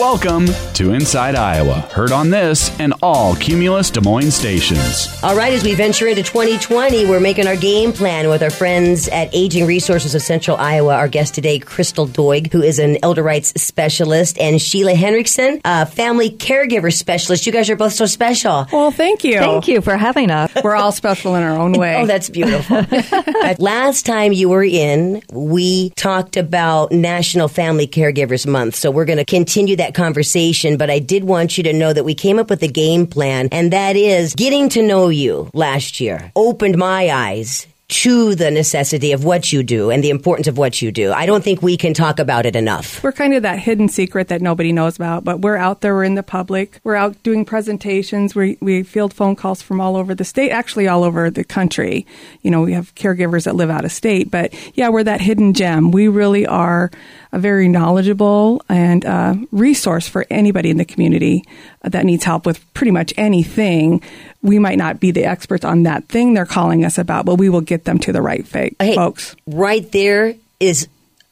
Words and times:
Welcome 0.00 0.46
to 0.72 0.94
Inside 0.94 1.34
Iowa, 1.34 1.80
heard 1.92 2.10
on 2.10 2.30
this 2.30 2.74
and 2.80 2.94
all 3.02 3.36
Cumulus 3.36 3.90
Des 3.90 4.00
Moines 4.00 4.30
stations. 4.30 5.08
All 5.22 5.36
right, 5.36 5.52
as 5.52 5.62
we 5.62 5.74
venture 5.74 6.06
into 6.06 6.22
2020, 6.22 7.04
we're 7.04 7.20
making 7.20 7.46
our 7.46 7.54
game 7.54 7.92
plan 7.92 8.30
with 8.30 8.42
our 8.42 8.48
friends 8.48 9.08
at 9.08 9.28
Aging 9.34 9.66
Resources 9.66 10.14
of 10.14 10.22
Central 10.22 10.56
Iowa. 10.56 10.94
Our 10.94 11.06
guest 11.06 11.34
today, 11.34 11.58
Crystal 11.58 12.08
Doig, 12.08 12.50
who 12.50 12.62
is 12.62 12.78
an 12.78 12.96
elder 13.02 13.22
rights 13.22 13.52
specialist, 13.62 14.38
and 14.38 14.58
Sheila 14.58 14.94
Henrichson, 14.94 15.60
a 15.66 15.84
family 15.84 16.30
caregiver 16.30 16.90
specialist. 16.90 17.44
You 17.44 17.52
guys 17.52 17.68
are 17.68 17.76
both 17.76 17.92
so 17.92 18.06
special. 18.06 18.68
Well, 18.72 18.92
thank 18.92 19.22
you. 19.22 19.38
Thank 19.38 19.68
you 19.68 19.82
for 19.82 19.98
having 19.98 20.30
us. 20.30 20.50
We're 20.64 20.76
all 20.76 20.92
special 20.92 21.34
in 21.34 21.42
our 21.42 21.58
own 21.58 21.72
way. 21.72 21.96
Oh, 21.96 22.06
that's 22.06 22.30
beautiful. 22.30 22.86
Last 23.58 24.06
time 24.06 24.32
you 24.32 24.48
were 24.48 24.64
in, 24.64 25.20
we 25.30 25.90
talked 25.90 26.38
about 26.38 26.90
National 26.90 27.48
Family 27.48 27.86
Caregivers 27.86 28.46
Month. 28.46 28.76
So 28.76 28.90
we're 28.90 29.04
going 29.04 29.18
to 29.18 29.26
continue 29.26 29.76
that 29.76 29.89
conversation, 29.94 30.76
but 30.76 30.90
I 30.90 30.98
did 30.98 31.24
want 31.24 31.56
you 31.56 31.64
to 31.64 31.72
know 31.72 31.92
that 31.92 32.04
we 32.04 32.14
came 32.14 32.38
up 32.38 32.50
with 32.50 32.62
a 32.62 32.68
game 32.68 33.06
plan, 33.06 33.48
and 33.52 33.72
that 33.72 33.96
is 33.96 34.34
getting 34.34 34.68
to 34.70 34.82
know 34.82 35.08
you 35.08 35.50
last 35.54 36.00
year 36.00 36.32
opened 36.34 36.76
my 36.78 37.10
eyes 37.10 37.66
to 37.90 38.34
the 38.34 38.50
necessity 38.50 39.12
of 39.12 39.24
what 39.24 39.52
you 39.52 39.62
do 39.62 39.90
and 39.90 40.02
the 40.02 40.10
importance 40.10 40.46
of 40.46 40.56
what 40.56 40.80
you 40.80 40.92
do. 40.92 41.12
I 41.12 41.26
don't 41.26 41.42
think 41.42 41.60
we 41.60 41.76
can 41.76 41.92
talk 41.92 42.18
about 42.18 42.46
it 42.46 42.56
enough. 42.56 43.02
We're 43.02 43.12
kind 43.12 43.34
of 43.34 43.42
that 43.42 43.58
hidden 43.58 43.88
secret 43.88 44.28
that 44.28 44.40
nobody 44.40 44.72
knows 44.72 44.96
about, 44.96 45.24
but 45.24 45.40
we're 45.40 45.56
out 45.56 45.80
there, 45.80 45.94
we're 45.94 46.04
in 46.04 46.14
the 46.14 46.22
public, 46.22 46.80
we're 46.84 46.94
out 46.94 47.20
doing 47.22 47.44
presentations, 47.44 48.34
we, 48.34 48.58
we 48.60 48.82
field 48.82 49.12
phone 49.12 49.36
calls 49.36 49.60
from 49.60 49.80
all 49.80 49.96
over 49.96 50.14
the 50.14 50.24
state, 50.24 50.50
actually 50.50 50.88
all 50.88 51.04
over 51.04 51.30
the 51.30 51.44
country. 51.44 52.06
You 52.42 52.50
know, 52.50 52.62
we 52.62 52.72
have 52.72 52.94
caregivers 52.94 53.44
that 53.44 53.56
live 53.56 53.70
out 53.70 53.84
of 53.84 53.92
state, 53.92 54.30
but 54.30 54.54
yeah, 54.76 54.88
we're 54.88 55.04
that 55.04 55.20
hidden 55.20 55.52
gem. 55.52 55.90
We 55.90 56.08
really 56.08 56.46
are 56.46 56.90
a 57.32 57.38
very 57.38 57.68
knowledgeable 57.68 58.62
and 58.68 59.04
uh, 59.04 59.34
resource 59.52 60.08
for 60.08 60.26
anybody 60.30 60.70
in 60.70 60.78
the 60.78 60.84
community 60.84 61.44
that 61.82 62.04
needs 62.04 62.24
help 62.24 62.44
with 62.44 62.72
pretty 62.74 62.90
much 62.90 63.14
anything. 63.16 64.02
We 64.42 64.58
might 64.58 64.78
not 64.78 65.00
be 65.00 65.10
the 65.10 65.24
experts 65.24 65.64
on 65.64 65.84
that 65.84 66.08
thing 66.08 66.34
they're 66.34 66.46
calling 66.46 66.84
us 66.84 66.98
about, 66.98 67.26
but 67.26 67.36
we 67.36 67.48
will 67.48 67.60
get 67.60 67.79
them 67.84 67.98
to 68.00 68.12
the 68.12 68.22
right 68.22 68.46
fa- 68.46 68.70
Hey, 68.78 68.94
folks. 68.94 69.36
Right 69.46 69.90
there 69.92 70.34
is 70.58 70.88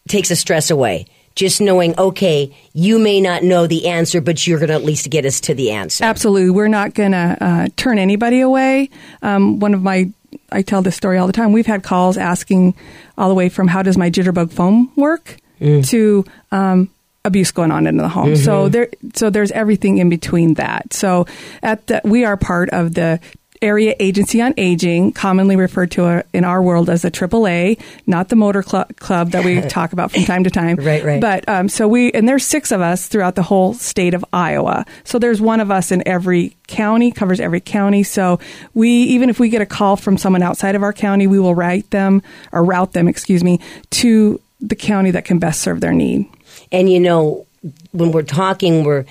takes 0.08 0.28
the 0.30 0.36
stress 0.36 0.70
away. 0.70 1.06
Just 1.34 1.60
knowing, 1.60 1.96
okay, 1.96 2.52
you 2.72 2.98
may 2.98 3.20
not 3.20 3.44
know 3.44 3.68
the 3.68 3.86
answer, 3.88 4.20
but 4.20 4.44
you're 4.44 4.58
going 4.58 4.70
to 4.70 4.74
at 4.74 4.82
least 4.82 5.08
get 5.08 5.24
us 5.24 5.40
to 5.42 5.54
the 5.54 5.70
answer. 5.70 6.02
Absolutely. 6.02 6.50
We're 6.50 6.66
not 6.66 6.94
going 6.94 7.12
to 7.12 7.36
uh, 7.40 7.68
turn 7.76 7.98
anybody 8.00 8.40
away. 8.40 8.90
Um, 9.22 9.60
one 9.60 9.72
of 9.72 9.80
my, 9.80 10.10
I 10.50 10.62
tell 10.62 10.82
this 10.82 10.96
story 10.96 11.16
all 11.16 11.28
the 11.28 11.32
time. 11.32 11.52
We've 11.52 11.64
had 11.66 11.84
calls 11.84 12.16
asking 12.16 12.74
all 13.16 13.28
the 13.28 13.36
way 13.36 13.50
from 13.50 13.68
how 13.68 13.82
does 13.84 13.96
my 13.96 14.10
Jitterbug 14.10 14.50
phone 14.50 14.88
work 14.96 15.36
to 15.60 16.24
um, 16.50 16.88
abuse 17.24 17.52
going 17.52 17.70
on 17.70 17.86
in 17.86 17.98
the 17.98 18.08
home. 18.08 18.34
So 18.36 18.68
there, 18.68 18.88
so 19.14 19.30
there's 19.30 19.52
everything 19.52 19.98
in 19.98 20.08
between 20.08 20.54
that. 20.54 20.92
So 20.92 21.26
at 21.62 21.86
the, 21.86 22.00
we 22.04 22.24
are 22.24 22.36
part 22.36 22.70
of 22.70 22.94
the 22.94 23.20
Area 23.62 23.94
Agency 23.98 24.40
on 24.40 24.54
Aging, 24.56 25.12
commonly 25.12 25.56
referred 25.56 25.90
to 25.92 26.04
uh, 26.04 26.22
in 26.32 26.44
our 26.44 26.62
world 26.62 26.88
as 26.88 27.02
the 27.02 27.10
AAA, 27.10 27.80
not 28.06 28.28
the 28.28 28.36
motor 28.36 28.62
cl- 28.62 28.86
club 28.96 29.30
that 29.32 29.44
we 29.44 29.60
talk 29.68 29.92
about 29.92 30.12
from 30.12 30.24
time 30.24 30.44
to 30.44 30.50
time. 30.50 30.76
Right, 30.76 31.04
right. 31.04 31.20
But 31.20 31.48
um, 31.48 31.68
so 31.68 31.88
we, 31.88 32.12
and 32.12 32.28
there's 32.28 32.44
six 32.44 32.72
of 32.72 32.80
us 32.80 33.08
throughout 33.08 33.34
the 33.34 33.42
whole 33.42 33.74
state 33.74 34.14
of 34.14 34.24
Iowa. 34.32 34.86
So 35.04 35.18
there's 35.18 35.40
one 35.40 35.60
of 35.60 35.70
us 35.70 35.90
in 35.90 36.06
every 36.06 36.56
county, 36.66 37.10
covers 37.10 37.40
every 37.40 37.60
county. 37.60 38.02
So 38.02 38.38
we, 38.74 38.88
even 38.90 39.30
if 39.30 39.40
we 39.40 39.48
get 39.48 39.62
a 39.62 39.66
call 39.66 39.96
from 39.96 40.18
someone 40.18 40.42
outside 40.42 40.74
of 40.74 40.82
our 40.82 40.92
county, 40.92 41.26
we 41.26 41.38
will 41.38 41.54
write 41.54 41.90
them 41.90 42.22
or 42.52 42.64
route 42.64 42.92
them, 42.92 43.08
excuse 43.08 43.42
me, 43.42 43.60
to 43.90 44.40
the 44.60 44.76
county 44.76 45.10
that 45.12 45.24
can 45.24 45.38
best 45.38 45.60
serve 45.60 45.80
their 45.80 45.92
need. 45.92 46.28
And 46.72 46.90
you 46.90 47.00
know, 47.00 47.46
when 47.92 48.12
we're 48.12 48.22
talking, 48.22 48.84
we're 48.84 49.04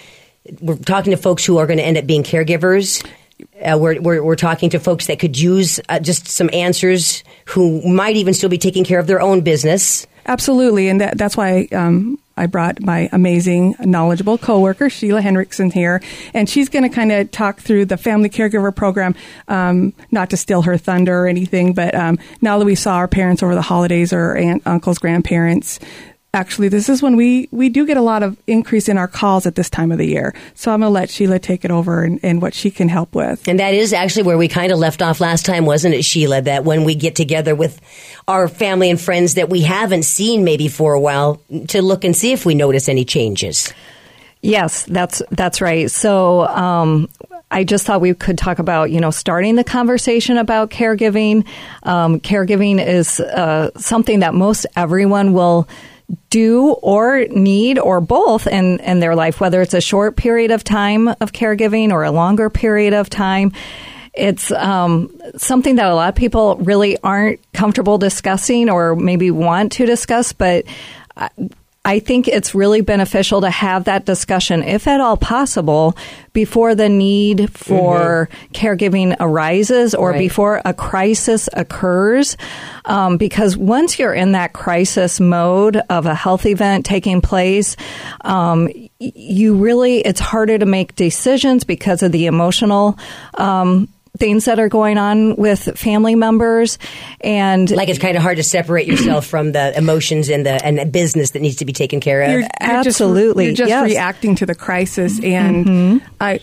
we're 0.61 0.77
talking 0.77 1.11
to 1.11 1.17
folks 1.17 1.45
who 1.45 1.57
are 1.57 1.67
going 1.67 1.77
to 1.77 1.83
end 1.83 1.97
up 1.97 2.05
being 2.05 2.23
caregivers. 2.23 3.05
Uh, 3.63 3.77
we're, 3.79 3.99
we're 4.01 4.23
we're 4.23 4.35
talking 4.35 4.69
to 4.69 4.79
folks 4.79 5.07
that 5.07 5.19
could 5.19 5.37
use 5.37 5.79
uh, 5.89 5.99
just 5.99 6.27
some 6.27 6.49
answers 6.53 7.23
who 7.45 7.81
might 7.81 8.15
even 8.15 8.33
still 8.33 8.49
be 8.49 8.57
taking 8.57 8.83
care 8.83 8.99
of 8.99 9.07
their 9.07 9.21
own 9.21 9.41
business. 9.41 10.05
Absolutely, 10.25 10.89
and 10.89 11.01
that, 11.01 11.17
that's 11.17 11.37
why 11.37 11.67
um, 11.71 12.19
I 12.35 12.45
brought 12.45 12.81
my 12.81 13.09
amazing, 13.11 13.75
knowledgeable 13.79 14.37
coworker 14.37 14.89
Sheila 14.89 15.21
Henrichson 15.21 15.71
here, 15.71 16.01
and 16.33 16.49
she's 16.49 16.69
going 16.69 16.83
to 16.83 16.89
kind 16.89 17.11
of 17.11 17.31
talk 17.31 17.61
through 17.61 17.85
the 17.85 17.97
family 17.97 18.29
caregiver 18.29 18.75
program. 18.75 19.15
Um, 19.47 19.93
not 20.11 20.29
to 20.31 20.37
steal 20.37 20.61
her 20.63 20.77
thunder 20.77 21.23
or 21.23 21.27
anything, 21.27 21.73
but 21.73 21.95
um, 21.95 22.19
now 22.41 22.59
that 22.59 22.65
we 22.65 22.75
saw 22.75 22.97
our 22.97 23.07
parents 23.07 23.41
over 23.41 23.55
the 23.55 23.61
holidays 23.61 24.13
or 24.13 24.35
aunt, 24.35 24.63
uncles, 24.65 24.99
grandparents. 24.99 25.79
Actually, 26.33 26.67
this 26.67 26.89
is 26.89 27.01
when 27.01 27.15
we, 27.15 27.47
we 27.51 27.69
do 27.69 27.85
get 27.85 27.97
a 27.97 28.01
lot 28.01 28.21
of 28.21 28.37
increase 28.47 28.89
in 28.89 28.97
our 28.97 29.07
calls 29.07 29.45
at 29.45 29.55
this 29.55 29.69
time 29.69 29.91
of 29.91 29.97
the 29.97 30.05
year. 30.05 30.35
So 30.55 30.71
I'm 30.71 30.81
going 30.81 30.89
to 30.89 30.93
let 30.93 31.09
Sheila 31.09 31.39
take 31.39 31.65
it 31.65 31.71
over 31.71 32.03
and, 32.03 32.19
and 32.21 32.41
what 32.41 32.53
she 32.53 32.69
can 32.69 32.89
help 32.89 33.15
with. 33.15 33.47
And 33.47 33.59
that 33.59 33.73
is 33.73 33.93
actually 33.93 34.23
where 34.23 34.37
we 34.37 34.47
kind 34.47 34.71
of 34.71 34.77
left 34.77 35.01
off 35.01 35.19
last 35.21 35.45
time, 35.45 35.65
wasn't 35.65 35.95
it, 35.95 36.03
Sheila? 36.03 36.41
That 36.41 36.63
when 36.63 36.83
we 36.83 36.95
get 36.95 37.15
together 37.15 37.55
with 37.55 37.79
our 38.27 38.47
family 38.47 38.89
and 38.89 38.99
friends 38.99 39.35
that 39.35 39.49
we 39.49 39.61
haven't 39.61 40.03
seen 40.03 40.43
maybe 40.43 40.67
for 40.67 40.93
a 40.93 40.99
while 40.99 41.41
to 41.69 41.81
look 41.81 42.03
and 42.03 42.15
see 42.15 42.33
if 42.33 42.45
we 42.45 42.55
notice 42.55 42.89
any 42.89 43.05
changes. 43.05 43.73
Yes, 44.41 44.83
that's 44.85 45.21
that's 45.31 45.61
right. 45.61 45.89
So 45.89 46.47
um, 46.47 47.09
I 47.49 47.63
just 47.63 47.85
thought 47.85 48.01
we 48.01 48.13
could 48.13 48.37
talk 48.37 48.59
about 48.59 48.91
you 48.91 48.99
know 48.99 49.11
starting 49.11 49.55
the 49.55 49.63
conversation 49.63 50.37
about 50.37 50.69
caregiving. 50.69 51.47
Um, 51.83 52.19
caregiving 52.19 52.85
is 52.85 53.19
uh, 53.19 53.71
something 53.77 54.19
that 54.19 54.33
most 54.33 54.65
everyone 54.75 55.33
will 55.33 55.67
do 56.29 56.71
or 56.81 57.25
need 57.29 57.79
or 57.79 57.99
both 58.01 58.47
in, 58.47 58.79
in 58.79 58.99
their 58.99 59.15
life, 59.15 59.39
whether 59.39 59.61
it's 59.61 59.73
a 59.73 59.81
short 59.81 60.15
period 60.15 60.51
of 60.51 60.63
time 60.63 61.07
of 61.07 61.33
caregiving 61.33 61.91
or 61.91 62.03
a 62.03 62.11
longer 62.11 62.49
period 62.49 62.93
of 62.93 63.09
time. 63.09 63.51
It's 64.13 64.51
um, 64.51 65.15
something 65.35 65.75
that 65.75 65.85
a 65.87 65.93
lot 65.93 66.09
of 66.09 66.15
people 66.15 66.55
really 66.57 66.97
aren't 67.03 67.39
comfortable 67.53 67.97
discussing 67.97 68.69
or 68.69 68.95
maybe 68.95 69.31
want 69.31 69.73
to 69.73 69.85
discuss, 69.85 70.33
but 70.33 70.65
I, 71.87 71.99
think 71.99 72.27
it's 72.27 72.53
really 72.53 72.81
beneficial 72.81 73.41
to 73.41 73.49
have 73.49 73.85
that 73.85 74.05
discussion, 74.05 74.63
if 74.63 74.87
at 74.87 74.99
all 75.01 75.17
possible, 75.17 75.97
before 76.33 76.75
the 76.75 76.89
need 76.89 77.51
for 77.51 78.29
caregiving 78.53 79.15
arises 79.19 79.95
or 79.95 80.11
Right. 80.11 80.19
before 80.19 80.61
a 80.65 80.73
crisis 80.73 81.49
occurs. 81.53 82.37
Um, 82.85 83.17
because 83.17 83.57
once 83.57 83.97
you're 83.99 84.13
in 84.13 84.33
that 84.33 84.53
crisis 84.53 85.19
mode 85.19 85.77
of 85.89 86.05
a 86.05 86.15
health 86.15 86.45
event 86.45 86.85
taking 86.85 87.21
place, 87.21 87.75
um, 88.21 88.69
you 88.99 89.55
really, 89.55 89.99
it's 89.99 90.19
harder 90.19 90.57
to 90.57 90.65
make 90.65 90.95
decisions 90.95 91.63
because 91.63 92.03
of 92.03 92.11
the 92.11 92.25
emotional. 92.27 92.97
Um, 93.35 93.89
Things 94.17 94.45
that 94.45 94.59
are 94.59 94.69
going 94.69 94.97
on 94.97 95.35
with 95.35 95.77
family 95.77 96.15
members, 96.15 96.79
and 97.21 97.69
Like 97.69 97.89
it's 97.89 97.99
kind 97.99 98.17
of 98.17 98.23
hard 98.23 98.37
to 98.37 98.43
separate 98.43 98.87
yourself 98.87 99.25
from 99.25 99.51
the 99.51 99.77
emotions 99.77 100.29
and 100.29 100.45
the 100.45 100.63
and 100.65 100.77
the 100.77 100.85
business 100.85 101.31
that 101.31 101.41
needs 101.41 101.57
to 101.57 101.65
be 101.65 101.73
taken 101.73 101.99
care 101.99 102.21
of. 102.21 102.31
You're, 102.31 102.39
you're 102.41 102.49
Absolutely, 102.59 103.49
just, 103.53 103.59
you're 103.59 103.67
just 103.67 103.69
yes. 103.69 103.91
reacting 103.91 104.35
to 104.35 104.45
the 104.45 104.55
crisis. 104.55 105.19
And 105.23 106.01
I 106.19 106.39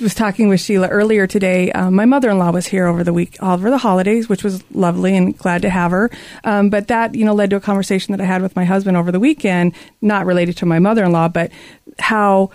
was 0.00 0.14
talking 0.14 0.48
with 0.48 0.60
Sheila 0.60 0.88
earlier 0.88 1.26
today. 1.26 1.72
Um, 1.72 1.94
my 1.94 2.04
mother-in-law 2.04 2.50
was 2.50 2.66
here 2.66 2.86
over 2.86 3.02
the 3.02 3.12
week, 3.12 3.36
all 3.40 3.54
over 3.54 3.70
the 3.70 3.78
holidays, 3.78 4.28
which 4.28 4.44
was 4.44 4.62
lovely 4.72 5.16
and 5.16 5.36
glad 5.36 5.62
to 5.62 5.70
have 5.70 5.92
her. 5.92 6.10
Um, 6.44 6.68
but 6.68 6.88
that, 6.88 7.14
you 7.14 7.24
know, 7.24 7.32
led 7.32 7.50
to 7.50 7.56
a 7.56 7.60
conversation 7.60 8.12
that 8.12 8.20
I 8.20 8.26
had 8.26 8.42
with 8.42 8.54
my 8.54 8.64
husband 8.64 8.98
over 8.98 9.10
the 9.10 9.20
weekend, 9.20 9.74
not 10.02 10.26
related 10.26 10.58
to 10.58 10.66
my 10.66 10.78
mother-in-law, 10.78 11.28
but 11.28 11.50
how 11.98 12.50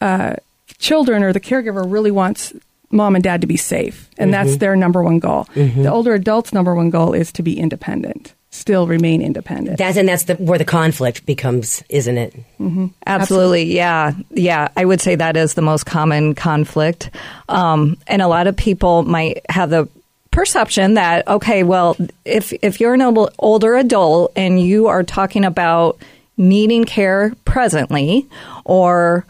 uh, 0.00 0.36
children 0.78 1.22
or 1.22 1.34
the 1.34 1.40
caregiver 1.40 1.84
really 1.86 2.10
wants 2.10 2.54
mom 2.90 3.14
and 3.14 3.24
dad 3.24 3.40
to 3.42 3.46
be 3.46 3.56
safe, 3.56 4.08
and 4.18 4.32
mm-hmm. 4.32 4.44
that's 4.44 4.58
their 4.58 4.76
number 4.76 5.02
one 5.02 5.18
goal. 5.18 5.44
Mm-hmm. 5.54 5.82
The 5.82 5.90
older 5.90 6.14
adult's 6.14 6.52
number 6.52 6.74
one 6.74 6.90
goal 6.90 7.12
is 7.12 7.32
to 7.32 7.42
be 7.42 7.58
independent, 7.58 8.34
still 8.50 8.86
remain 8.86 9.22
independent. 9.22 9.78
That's 9.78 9.96
and 9.96 10.08
that's 10.08 10.24
the, 10.24 10.34
where 10.36 10.58
the 10.58 10.64
conflict 10.64 11.26
becomes, 11.26 11.82
isn't 11.88 12.18
it? 12.18 12.34
Mm-hmm. 12.58 12.86
Absolutely, 13.06 13.64
yeah, 13.74 14.12
yeah. 14.30 14.68
I 14.76 14.84
would 14.84 15.00
say 15.00 15.14
that 15.14 15.36
is 15.36 15.54
the 15.54 15.62
most 15.62 15.84
common 15.84 16.34
conflict, 16.34 17.10
um, 17.48 17.96
and 18.06 18.22
a 18.22 18.28
lot 18.28 18.46
of 18.46 18.56
people 18.56 19.02
might 19.02 19.44
have 19.48 19.70
the 19.70 19.88
perception 20.30 20.94
that 20.94 21.26
okay, 21.28 21.62
well, 21.62 21.96
if 22.24 22.52
if 22.62 22.80
you're 22.80 22.94
an 22.94 23.02
older 23.38 23.76
adult 23.76 24.32
and 24.36 24.60
you 24.60 24.86
are 24.86 25.02
talking 25.02 25.44
about 25.44 25.98
needing 26.36 26.84
care 26.84 27.32
presently, 27.44 28.26
or 28.64 29.26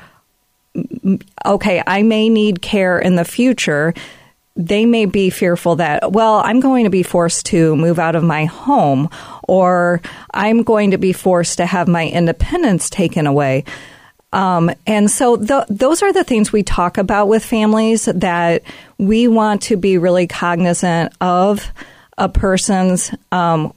okay, 1.44 1.82
I 1.86 2.02
may 2.02 2.28
need 2.28 2.62
care 2.62 2.98
in 2.98 3.16
the 3.16 3.24
future. 3.24 3.94
They 4.56 4.86
may 4.86 5.06
be 5.06 5.30
fearful 5.30 5.76
that, 5.76 6.12
well, 6.12 6.42
I'm 6.44 6.60
going 6.60 6.84
to 6.84 6.90
be 6.90 7.02
forced 7.02 7.46
to 7.46 7.76
move 7.76 7.98
out 7.98 8.16
of 8.16 8.24
my 8.24 8.46
home, 8.46 9.08
or 9.46 10.00
I'm 10.32 10.62
going 10.62 10.90
to 10.90 10.98
be 10.98 11.12
forced 11.12 11.58
to 11.58 11.66
have 11.66 11.86
my 11.86 12.08
independence 12.08 12.90
taken 12.90 13.26
away. 13.26 13.64
Um, 14.32 14.70
and 14.86 15.10
so 15.10 15.36
th- 15.36 15.64
those 15.70 16.02
are 16.02 16.12
the 16.12 16.24
things 16.24 16.52
we 16.52 16.62
talk 16.62 16.98
about 16.98 17.28
with 17.28 17.44
families 17.44 18.04
that 18.04 18.62
we 18.98 19.26
want 19.28 19.62
to 19.62 19.76
be 19.76 19.96
really 19.96 20.26
cognizant 20.26 21.12
of 21.20 21.72
a 22.18 22.28
person's 22.28 23.10
um, 23.32 23.72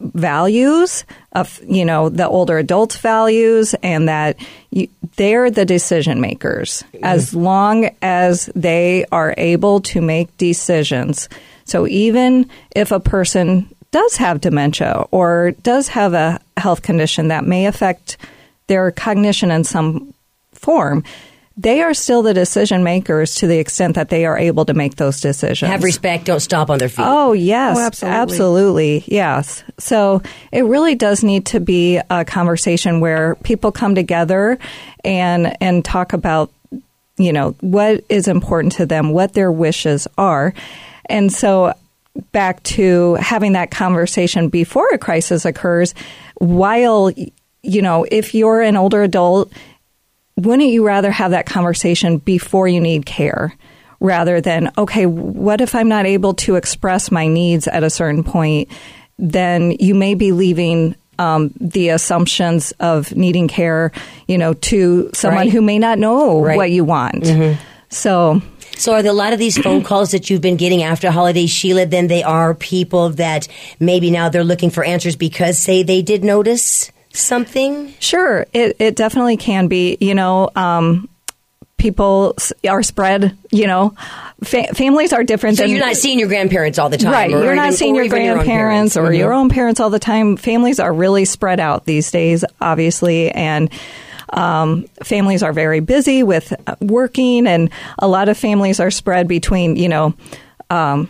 values 0.00 1.04
of 1.32 1.60
you 1.66 1.84
know 1.84 2.08
the 2.08 2.28
older 2.28 2.58
adults 2.58 2.96
values 2.98 3.74
and 3.82 4.08
that 4.08 4.36
you, 4.70 4.88
they're 5.16 5.50
the 5.50 5.64
decision 5.64 6.20
makers. 6.20 6.84
As 7.02 7.30
mm-hmm. 7.30 7.40
long 7.40 7.90
as 8.02 8.46
they 8.54 9.06
are 9.12 9.34
able 9.36 9.80
to 9.82 10.00
make 10.00 10.36
decisions. 10.36 11.28
So 11.64 11.86
even 11.86 12.50
if 12.74 12.92
a 12.92 13.00
person 13.00 13.74
does 13.90 14.16
have 14.16 14.40
dementia 14.40 15.06
or 15.10 15.52
does 15.62 15.88
have 15.88 16.14
a 16.14 16.40
health 16.56 16.82
condition 16.82 17.28
that 17.28 17.46
may 17.46 17.66
affect 17.66 18.16
their 18.66 18.90
cognition 18.90 19.50
in 19.50 19.64
some 19.64 20.12
form 20.52 21.04
they 21.56 21.82
are 21.82 21.94
still 21.94 22.22
the 22.22 22.34
decision 22.34 22.82
makers 22.82 23.36
to 23.36 23.46
the 23.46 23.58
extent 23.58 23.94
that 23.94 24.08
they 24.08 24.26
are 24.26 24.36
able 24.36 24.64
to 24.64 24.74
make 24.74 24.96
those 24.96 25.20
decisions. 25.20 25.70
Have 25.70 25.84
respect. 25.84 26.24
Don't 26.24 26.40
stop 26.40 26.68
on 26.68 26.78
their 26.78 26.88
feet. 26.88 27.04
Oh, 27.06 27.32
yes. 27.32 27.76
Oh, 27.76 27.80
absolutely. 27.80 28.18
Absolutely. 28.18 29.04
Yes. 29.06 29.62
So 29.78 30.20
it 30.50 30.62
really 30.64 30.96
does 30.96 31.22
need 31.22 31.46
to 31.46 31.60
be 31.60 32.00
a 32.10 32.24
conversation 32.24 32.98
where 32.98 33.36
people 33.36 33.70
come 33.70 33.94
together 33.94 34.58
and, 35.04 35.56
and 35.62 35.84
talk 35.84 36.12
about, 36.12 36.50
you 37.18 37.32
know, 37.32 37.52
what 37.60 38.02
is 38.08 38.26
important 38.26 38.72
to 38.74 38.86
them, 38.86 39.10
what 39.10 39.34
their 39.34 39.52
wishes 39.52 40.08
are. 40.18 40.54
And 41.06 41.32
so 41.32 41.72
back 42.32 42.62
to 42.64 43.14
having 43.14 43.52
that 43.52 43.70
conversation 43.70 44.48
before 44.48 44.88
a 44.92 44.98
crisis 44.98 45.44
occurs, 45.44 45.94
while, 46.36 47.12
you 47.62 47.82
know, 47.82 48.04
if 48.10 48.34
you're 48.34 48.60
an 48.60 48.76
older 48.76 49.04
adult, 49.04 49.52
wouldn't 50.36 50.68
you 50.70 50.84
rather 50.86 51.10
have 51.10 51.30
that 51.32 51.46
conversation 51.46 52.18
before 52.18 52.66
you 52.68 52.80
need 52.80 53.06
care 53.06 53.54
rather 54.00 54.40
than, 54.40 54.70
okay, 54.76 55.06
what 55.06 55.60
if 55.60 55.74
I'm 55.74 55.88
not 55.88 56.06
able 56.06 56.34
to 56.34 56.56
express 56.56 57.10
my 57.10 57.26
needs 57.28 57.66
at 57.68 57.82
a 57.84 57.90
certain 57.90 58.24
point? 58.24 58.68
Then 59.18 59.70
you 59.78 59.94
may 59.94 60.14
be 60.14 60.32
leaving 60.32 60.96
um, 61.18 61.52
the 61.60 61.90
assumptions 61.90 62.72
of 62.80 63.14
needing 63.14 63.46
care, 63.46 63.92
you 64.26 64.36
know, 64.36 64.54
to 64.54 65.10
someone 65.14 65.44
Right. 65.44 65.52
who 65.52 65.62
may 65.62 65.78
not 65.78 65.98
know 66.00 66.40
Right. 66.40 66.56
what 66.56 66.72
you 66.72 66.82
want. 66.84 67.24
So, 67.88 68.42
So 68.76 68.92
are 68.94 69.02
there 69.02 69.12
a 69.12 69.14
lot 69.14 69.32
of 69.32 69.38
these 69.38 69.56
phone 69.56 69.84
calls 69.84 70.10
that 70.10 70.28
you've 70.28 70.40
been 70.40 70.56
getting 70.56 70.82
after 70.82 71.12
holidays, 71.12 71.50
Sheila? 71.50 71.86
Then 71.86 72.08
they 72.08 72.24
are 72.24 72.54
people 72.54 73.10
that 73.10 73.46
maybe 73.78 74.10
now 74.10 74.28
they're 74.28 74.42
looking 74.42 74.70
for 74.70 74.82
answers 74.84 75.14
because 75.14 75.56
say 75.56 75.84
they 75.84 76.02
did 76.02 76.24
notice 76.24 76.90
something. 77.14 77.94
Sure, 78.00 78.46
it, 78.52 78.76
it 78.78 78.96
definitely 78.96 79.36
can 79.36 79.68
be. 79.68 79.96
You 80.00 80.14
know, 80.14 80.50
um, 80.54 81.08
people 81.76 82.36
are 82.68 82.82
spread. 82.82 83.36
You 83.50 83.66
know, 83.66 83.94
fa- 84.42 84.74
families 84.74 85.12
are 85.12 85.24
different. 85.24 85.56
So 85.58 85.62
than, 85.64 85.70
you're 85.70 85.80
not 85.80 85.96
seeing 85.96 86.18
your 86.18 86.28
grandparents 86.28 86.78
all 86.78 86.88
the 86.88 86.98
time, 86.98 87.12
right. 87.12 87.32
or 87.32 87.42
You're 87.44 87.54
not 87.54 87.66
even- 87.68 87.76
seeing 87.76 87.94
your 87.94 88.08
grandparents 88.08 88.96
or 88.96 89.02
parents. 89.02 89.18
your 89.18 89.30
Mhm. 89.30 89.36
own 89.36 89.48
parents 89.48 89.80
all 89.80 89.90
the 89.90 89.98
time. 89.98 90.36
Families 90.36 90.80
are 90.80 90.92
really 90.92 91.24
spread 91.24 91.60
out 91.60 91.84
these 91.86 92.10
days, 92.10 92.44
obviously, 92.60 93.30
and. 93.30 93.70
Um, 94.32 94.86
families 95.04 95.44
are 95.44 95.52
very 95.52 95.78
busy 95.78 96.24
with 96.24 96.52
uh, 96.66 96.74
working, 96.80 97.46
and 97.46 97.70
a 98.00 98.08
lot 98.08 98.28
of 98.28 98.36
families 98.36 98.80
are 98.80 98.90
spread 98.90 99.28
between, 99.28 99.76
you 99.76 99.88
know, 99.88 100.14
um, 100.70 101.08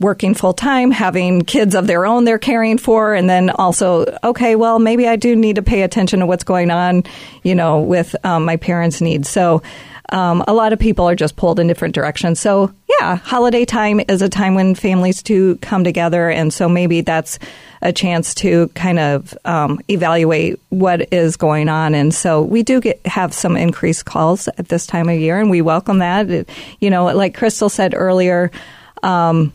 working 0.00 0.34
full 0.34 0.52
time, 0.52 0.90
having 0.90 1.42
kids 1.42 1.74
of 1.74 1.86
their 1.86 2.06
own 2.06 2.24
they're 2.24 2.38
caring 2.38 2.78
for, 2.78 3.14
and 3.14 3.28
then 3.28 3.50
also, 3.50 4.04
okay, 4.24 4.56
well, 4.56 4.78
maybe 4.78 5.06
I 5.08 5.16
do 5.16 5.36
need 5.36 5.56
to 5.56 5.62
pay 5.62 5.82
attention 5.82 6.20
to 6.20 6.26
what's 6.26 6.44
going 6.44 6.70
on, 6.70 7.04
you 7.42 7.54
know, 7.54 7.80
with 7.80 8.14
um, 8.24 8.44
my 8.44 8.56
parents' 8.56 9.00
needs. 9.00 9.28
So, 9.28 9.62
um, 10.10 10.44
a 10.46 10.54
lot 10.54 10.72
of 10.72 10.78
people 10.78 11.08
are 11.08 11.16
just 11.16 11.36
pulled 11.36 11.58
in 11.58 11.66
different 11.66 11.94
directions. 11.94 12.38
So, 12.38 12.72
yeah, 13.00 13.16
holiday 13.16 13.64
time 13.64 14.00
is 14.08 14.22
a 14.22 14.28
time 14.28 14.54
when 14.54 14.74
families 14.74 15.22
do 15.22 15.56
come 15.56 15.82
together, 15.84 16.30
and 16.30 16.52
so 16.52 16.68
maybe 16.68 17.00
that's 17.00 17.38
a 17.82 17.92
chance 17.92 18.34
to 18.34 18.68
kind 18.68 18.98
of 18.98 19.36
um, 19.44 19.80
evaluate 19.88 20.60
what 20.70 21.12
is 21.12 21.36
going 21.36 21.68
on. 21.68 21.94
And 21.94 22.14
so 22.14 22.42
we 22.42 22.62
do 22.62 22.80
get 22.80 23.04
have 23.06 23.34
some 23.34 23.56
increased 23.56 24.04
calls 24.04 24.48
at 24.48 24.68
this 24.68 24.86
time 24.86 25.08
of 25.08 25.18
year, 25.18 25.40
and 25.40 25.50
we 25.50 25.60
welcome 25.60 25.98
that. 25.98 26.30
It, 26.30 26.48
you 26.80 26.90
know, 26.90 27.06
like 27.06 27.36
Crystal 27.36 27.68
said 27.68 27.92
earlier, 27.94 28.50
um, 29.02 29.52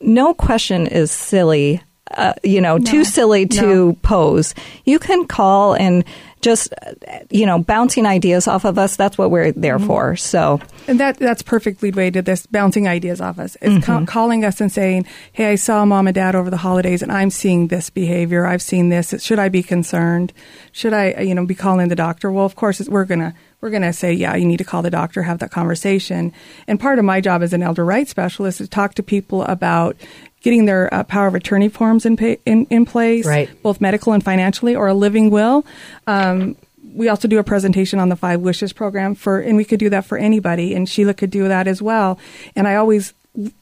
no 0.00 0.34
question 0.34 0.86
is 0.86 1.10
silly. 1.10 1.82
Uh, 2.16 2.32
you 2.42 2.60
know, 2.60 2.76
too 2.76 3.04
silly 3.04 3.46
to 3.46 3.62
No. 3.62 3.92
pose. 4.02 4.52
You 4.84 4.98
can 4.98 5.26
call 5.28 5.74
and 5.74 6.02
just, 6.40 6.72
uh, 6.84 6.92
you 7.30 7.46
know, 7.46 7.60
bouncing 7.60 8.04
ideas 8.04 8.48
off 8.48 8.64
of 8.64 8.78
us. 8.78 8.96
That's 8.96 9.16
what 9.16 9.30
we're 9.30 9.52
there 9.52 9.78
for. 9.78 10.16
So, 10.16 10.58
And 10.88 10.98
that 10.98 11.18
that's 11.18 11.42
perfectly 11.42 11.92
way 11.92 12.10
to 12.10 12.20
this 12.20 12.46
bouncing 12.46 12.88
ideas 12.88 13.20
off 13.20 13.38
us. 13.38 13.56
It's 13.62 13.84
ca- 13.86 14.06
calling 14.06 14.44
us 14.44 14.60
and 14.60 14.72
saying, 14.72 15.06
"Hey, 15.30 15.52
I 15.52 15.54
saw 15.54 15.84
mom 15.84 16.08
and 16.08 16.14
dad 16.16 16.34
over 16.34 16.50
the 16.50 16.56
holidays, 16.56 17.00
and 17.00 17.12
I'm 17.12 17.30
seeing 17.30 17.68
this 17.68 17.90
behavior. 17.90 18.44
I've 18.44 18.62
seen 18.62 18.88
this. 18.88 19.14
Should 19.22 19.38
I 19.38 19.48
be 19.48 19.62
concerned? 19.62 20.32
Should 20.72 20.92
I, 20.94 21.12
uh, 21.12 21.22
you 21.22 21.34
know, 21.36 21.46
be 21.46 21.54
calling 21.54 21.86
the 21.90 21.94
doctor?" 21.94 22.32
Well, 22.32 22.44
of 22.44 22.56
course, 22.56 22.80
we're 22.88 23.04
gonna 23.04 23.34
we're 23.60 23.70
gonna 23.70 23.92
say, 23.92 24.12
"Yeah, 24.12 24.34
you 24.36 24.46
need 24.46 24.58
to 24.58 24.64
call 24.64 24.82
the 24.82 24.90
doctor, 24.90 25.22
have 25.22 25.38
that 25.40 25.50
conversation." 25.50 26.32
And 26.66 26.78
part 26.80 26.98
of 26.98 27.04
my 27.04 27.20
job 27.20 27.42
as 27.42 27.52
an 27.52 27.62
elder 27.62 27.84
rights 27.84 28.10
specialist 28.10 28.60
is 28.60 28.68
to 28.68 28.70
talk 28.70 28.94
to 28.94 29.02
people 29.02 29.42
about 29.44 29.96
getting 30.42 30.64
their 30.64 30.92
uh, 30.94 31.02
power 31.04 31.26
of 31.26 31.34
attorney 31.34 31.68
forms 31.68 32.06
in, 32.06 32.16
pa- 32.16 32.36
in 32.46 32.66
in 32.70 32.84
place, 32.86 33.26
Right. 33.26 33.50
both 33.62 33.80
medical 33.80 34.12
and 34.14 34.24
financially, 34.24 34.74
or 34.74 34.88
a 34.88 34.94
living 34.94 35.30
will. 35.30 35.64
Um, 36.06 36.56
we 36.94 37.08
also 37.08 37.28
do 37.28 37.38
a 37.38 37.44
presentation 37.44 37.98
on 38.00 38.08
the 38.08 38.16
Five 38.16 38.40
Wishes 38.40 38.72
program 38.72 39.14
for, 39.14 39.38
and 39.38 39.56
we 39.56 39.64
could 39.64 39.78
do 39.78 39.90
that 39.90 40.04
for 40.06 40.18
anybody, 40.18 40.74
and 40.74 40.88
Sheila 40.88 41.14
could 41.14 41.30
do 41.30 41.46
that 41.46 41.68
as 41.68 41.80
well. 41.82 42.18
And 42.56 42.66
I 42.66 42.76
always 42.76 43.12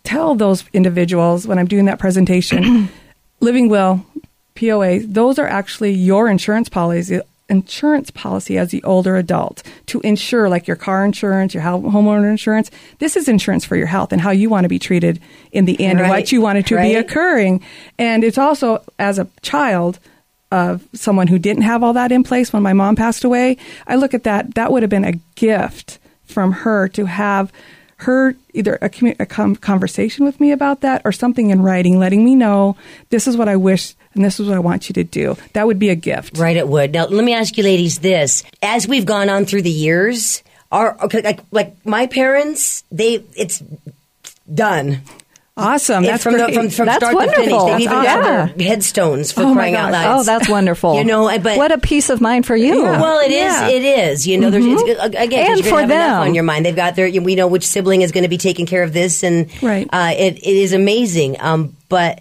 tell 0.04 0.34
those 0.34 0.64
individuals 0.72 1.46
when 1.46 1.58
I'm 1.58 1.66
doing 1.66 1.84
that 1.86 1.98
presentation, 1.98 2.88
living 3.40 3.68
will, 3.68 4.06
POA, 4.54 5.00
those 5.00 5.38
are 5.38 5.46
actually 5.46 5.92
your 5.92 6.28
insurance 6.28 6.68
policy. 6.70 7.20
Insurance 7.48 8.10
policy 8.10 8.58
as 8.58 8.70
the 8.70 8.82
older 8.82 9.16
adult 9.16 9.62
to 9.86 10.00
insure, 10.00 10.48
like 10.48 10.66
your 10.66 10.76
car 10.76 11.04
insurance, 11.04 11.54
your 11.54 11.62
homeowner 11.62 12.30
insurance. 12.30 12.70
This 12.98 13.16
is 13.16 13.28
insurance 13.28 13.64
for 13.64 13.76
your 13.76 13.86
health 13.86 14.12
and 14.12 14.20
how 14.20 14.30
you 14.30 14.50
want 14.50 14.64
to 14.64 14.68
be 14.68 14.78
treated 14.78 15.20
in 15.50 15.64
the 15.64 15.80
end, 15.80 15.98
and 15.98 16.08
what 16.08 16.30
you 16.30 16.40
want 16.40 16.58
it 16.58 16.66
to 16.66 16.76
be 16.76 16.94
occurring. 16.94 17.64
And 17.98 18.22
it's 18.22 18.38
also 18.38 18.82
as 18.98 19.18
a 19.18 19.28
child, 19.42 19.98
of 20.50 20.86
someone 20.94 21.26
who 21.26 21.38
didn't 21.38 21.62
have 21.62 21.82
all 21.82 21.92
that 21.92 22.12
in 22.12 22.22
place 22.22 22.52
when 22.52 22.62
my 22.62 22.72
mom 22.72 22.96
passed 22.96 23.24
away, 23.24 23.56
I 23.86 23.96
look 23.96 24.14
at 24.14 24.24
that, 24.24 24.54
that 24.54 24.72
would 24.72 24.82
have 24.82 24.90
been 24.90 25.04
a 25.04 25.20
gift 25.34 25.98
from 26.24 26.52
her 26.52 26.88
to 26.88 27.04
have 27.06 27.52
her 27.98 28.34
either 28.54 28.76
a, 28.76 28.88
commu- 28.88 29.16
a 29.18 29.26
com- 29.26 29.56
conversation 29.56 30.24
with 30.24 30.40
me 30.40 30.52
about 30.52 30.82
that 30.82 31.02
or 31.04 31.12
something 31.12 31.50
in 31.50 31.62
writing 31.62 31.98
letting 31.98 32.24
me 32.24 32.34
know 32.34 32.76
this 33.10 33.26
is 33.26 33.36
what 33.36 33.48
I 33.48 33.56
wish 33.56 33.94
and 34.14 34.24
this 34.24 34.38
is 34.40 34.48
what 34.48 34.56
I 34.56 34.60
want 34.60 34.88
you 34.88 34.92
to 34.94 35.04
do. 35.04 35.36
That 35.52 35.66
would 35.66 35.78
be 35.78 35.90
a 35.90 35.94
gift. 35.94 36.38
Right, 36.38 36.56
it 36.56 36.66
would. 36.66 36.92
Now, 36.92 37.06
let 37.06 37.24
me 37.24 37.34
ask 37.34 37.56
you, 37.56 37.64
ladies, 37.64 37.98
this: 37.98 38.44
as 38.62 38.88
we've 38.88 39.06
gone 39.06 39.28
on 39.28 39.44
through 39.44 39.62
the 39.62 39.70
years, 39.70 40.42
are 40.70 40.96
like 41.12 41.40
like 41.50 41.86
my 41.86 42.06
parents, 42.06 42.84
they 42.90 43.24
it's 43.34 43.62
done. 44.52 45.02
Awesome. 45.58 46.04
It's 46.04 46.10
That's 46.12 46.22
from, 46.22 46.32
the, 46.34 46.52
from, 46.52 46.70
from 46.70 46.86
That's 46.86 46.98
start 46.98 47.10
to 47.12 47.16
wonderful. 47.16 47.44
finish. 47.44 47.62
They've 47.72 47.80
even 47.80 47.96
That's 48.02 48.06
got 48.26 48.40
awesome. 48.42 48.58
their 48.58 48.68
headstones 48.68 49.32
for 49.32 49.40
Oh, 49.42 49.46
my 49.48 49.54
crying 49.54 49.74
out 49.74 49.92
loud. 49.92 50.20
oh, 50.20 50.22
that's 50.24 50.48
wonderful. 50.48 50.94
You 50.96 51.04
know, 51.04 51.38
but 51.38 51.56
what 51.58 51.72
a 51.72 51.78
peace 51.78 52.10
of 52.10 52.20
mind 52.20 52.46
for 52.46 52.56
you. 52.56 52.82
Yeah. 52.84 53.00
Well, 53.00 53.18
it 53.20 53.30
is. 53.30 53.34
Yeah. 53.52 53.68
It 53.68 53.84
is. 53.84 54.26
You 54.26 54.38
know, 54.38 54.50
there's 54.50 54.64
it's, 54.66 55.04
again 55.16 55.46
'cause 55.48 55.58
And 55.60 55.66
for 55.68 55.80
have 55.80 55.88
them. 55.88 56.20
on 56.20 56.34
your 56.34 56.44
mind. 56.44 56.64
They've 56.64 56.76
got 56.76 56.94
their. 56.96 57.10
We 57.20 57.34
know 57.34 57.48
which 57.48 57.66
sibling 57.66 58.02
is 58.02 58.12
going 58.12 58.22
to 58.22 58.28
be 58.28 58.38
taking 58.38 58.66
care 58.66 58.82
of 58.82 58.92
this, 58.92 59.22
and 59.22 59.48
Right. 59.62 59.88
uh, 59.92 60.12
it, 60.16 60.36
it 60.38 60.56
is 60.56 60.72
amazing. 60.72 61.40
Um, 61.40 61.76
but 61.88 62.20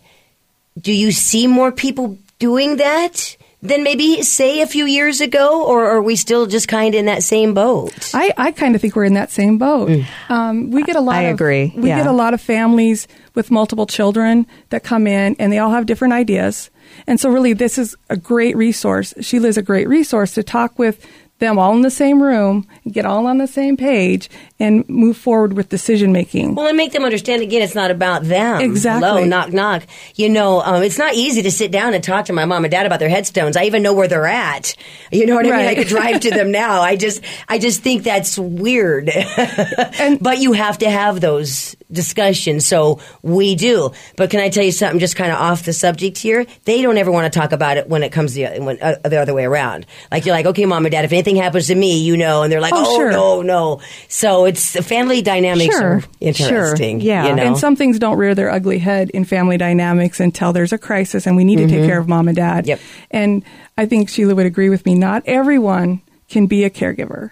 do 0.80 0.92
you 0.92 1.12
see 1.12 1.48
more 1.48 1.72
people 1.72 2.18
doing 2.40 2.78
that 2.78 3.36
than 3.62 3.84
maybe 3.84 4.22
say 4.22 4.62
a 4.62 4.68
few 4.68 4.86
years 4.86 5.20
ago, 5.20 5.66
or 5.66 5.86
are 5.86 6.02
we 6.02 6.16
still 6.16 6.46
just 6.46 6.68
kind 6.68 6.94
of 6.94 7.00
in 7.00 7.06
that 7.06 7.24
same 7.24 7.54
boat? 7.54 8.12
I, 8.14 8.32
I 8.38 8.52
kind 8.52 8.76
of 8.76 8.82
think 8.82 8.96
we're 8.96 9.06
in 9.06 9.16
that 9.16 9.32
same 9.32 9.58
boat. 9.58 9.90
Um, 10.30 10.70
we 10.70 10.84
get 10.84 10.96
a 10.96 11.02
lot. 11.02 11.16
I 11.16 11.24
of, 11.24 11.36
agree, 11.36 11.74
We 11.76 11.90
yeah. 11.90 11.98
get 11.98 12.08
a 12.08 12.12
lot 12.12 12.34
of 12.34 12.42
families 12.42 13.08
with 13.34 13.50
multiple 13.50 13.88
children 13.88 14.46
that 14.70 14.84
come 14.84 15.08
in, 15.08 15.36
and 15.40 15.52
they 15.52 15.58
all 15.58 15.72
have 15.72 15.86
different 15.86 16.14
ideas. 16.14 16.70
And 17.08 17.20
so, 17.20 17.30
really, 17.30 17.54
this 17.54 17.78
is 17.78 17.96
a 18.10 18.18
great 18.18 18.56
resource. 18.56 19.14
Sheila's 19.22 19.58
a 19.58 19.62
great 19.64 19.88
resource 19.88 20.34
to 20.36 20.44
talk 20.44 20.78
with 20.78 21.06
them 21.40 21.60
all 21.60 21.76
in 21.76 21.82
the 21.82 21.92
same 21.92 22.22
room, 22.22 22.68
get 22.92 23.06
all 23.06 23.28
on 23.28 23.38
the 23.38 23.48
same 23.48 23.78
page, 23.78 24.30
and 24.60 24.88
move 24.90 25.18
forward 25.18 25.54
with 25.54 25.70
decision 25.70 26.12
making. 26.12 26.56
Well, 26.56 26.68
and 26.68 26.76
make 26.76 26.94
them 26.94 27.04
understand 27.04 27.44
again, 27.44 27.62
it's 27.62 27.76
not 27.76 27.92
about 27.92 28.24
them. 28.24 28.62
Exactly. 28.62 29.08
Hello, 29.08 29.24
knock, 29.24 29.54
knock. 29.54 29.84
You 30.16 30.30
know, 30.30 30.62
um, 30.62 30.82
it's 30.82 30.98
not 30.98 31.14
easy 31.14 31.44
to 31.44 31.52
sit 31.52 31.72
down 31.72 31.94
and 31.94 32.04
talk 32.04 32.26
to 32.26 32.34
my 32.34 32.46
mom 32.46 32.66
and 32.66 32.72
dad 32.72 32.86
about 32.86 33.00
their 33.00 33.10
headstones. 33.10 33.56
I 33.56 33.66
even 33.66 33.84
know 33.84 33.94
where 33.94 34.08
they're 34.08 34.26
at. 34.26 34.76
You 35.12 35.26
know 35.26 35.36
what 35.36 35.46
I 35.46 35.52
mean? 35.52 35.68
I 35.68 35.76
could 35.76 35.88
drive 35.88 36.22
to 36.22 36.32
them 36.32 36.52
now. 36.58 36.82
I 36.82 36.96
just, 36.96 37.24
I 37.48 37.60
just 37.60 37.82
think 37.82 38.04
that's 38.04 38.38
weird. 38.38 39.06
but 40.22 40.40
you 40.40 40.54
have 40.54 40.80
to 40.80 40.90
have 40.90 41.22
those 41.22 41.76
discussion. 41.92 42.60
So 42.60 43.00
we 43.22 43.56
do. 43.56 43.92
But 44.16 44.30
can 44.30 44.40
I 44.40 44.50
tell 44.50 44.64
you 44.64 44.72
something 44.72 45.00
just 45.00 45.16
kind 45.16 45.32
of 45.32 45.38
off 45.38 45.64
the 45.64 45.74
subject 45.74 46.18
here? 46.18 46.46
They 46.66 46.82
don't 46.82 46.98
ever 46.98 47.12
want 47.12 47.32
to 47.32 47.40
talk 47.40 47.52
about 47.52 47.78
it 47.78 47.88
when 47.88 48.04
it 48.04 48.12
comes 48.12 48.34
the, 48.34 48.46
when, 48.60 48.82
uh, 48.82 48.96
the 49.04 49.18
other 49.22 49.34
way 49.34 49.46
around. 49.46 49.86
Like 50.12 50.26
you're 50.26 50.36
like, 50.36 50.46
okay, 50.48 50.66
mom 50.66 50.86
and 50.86 50.92
dad, 50.92 51.06
if 51.06 51.14
anything 51.14 51.36
happens 51.38 51.68
to 51.68 51.76
me, 51.76 52.00
you 52.04 52.18
know, 52.18 52.44
and 52.44 52.52
they're 52.52 52.62
like, 52.62 52.74
Oh, 52.76 52.84
oh, 52.86 52.96
sure. 52.98 53.12
no, 53.12 53.42
no. 53.42 53.82
So 54.10 54.46
it's 54.46 54.74
the 54.74 54.84
family 54.84 55.22
dynamics 55.22 55.76
Sure. 55.78 55.98
are 55.98 56.04
interesting. 56.20 57.00
Sure. 57.00 57.08
Yeah. 57.08 57.28
You 57.28 57.36
know? 57.36 57.44
And 57.44 57.58
some 57.58 57.76
things 57.76 58.00
don't 58.00 58.18
rear 58.18 58.36
their 58.36 58.50
ugly 58.50 58.80
head 58.80 59.10
in 59.12 59.26
family 59.26 59.58
dynamics 59.58 60.20
until 60.20 60.54
there's 60.54 60.74
a 60.74 60.78
crisis 60.78 61.26
and 61.28 61.36
we 61.36 61.44
need 61.44 61.58
to 61.58 61.68
take 61.68 61.86
care 61.86 62.00
of 62.00 62.08
mom 62.08 62.28
and 62.28 62.36
dad. 62.36 62.64
Mm-hmm. 62.66 62.70
Yep. 62.70 62.80
And 63.12 63.44
I 63.78 63.86
think 63.86 64.10
Sheila 64.10 64.36
would 64.36 64.46
agree 64.46 64.70
with 64.70 64.86
me. 64.86 64.96
Not 64.96 65.24
everyone 65.26 66.02
can 66.30 66.48
be 66.48 66.64
a 66.66 66.70
caregiver. 66.70 67.32